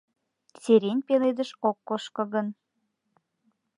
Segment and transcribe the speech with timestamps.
[0.61, 2.47] Сирень пеледыш ок кошко гын